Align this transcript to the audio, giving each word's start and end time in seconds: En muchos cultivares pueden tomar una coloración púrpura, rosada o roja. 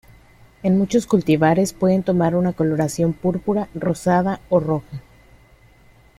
En 0.63 0.79
muchos 0.79 1.05
cultivares 1.05 1.73
pueden 1.73 2.01
tomar 2.01 2.33
una 2.33 2.53
coloración 2.53 3.13
púrpura, 3.13 3.69
rosada 3.75 4.41
o 4.49 4.59
roja. 4.59 4.99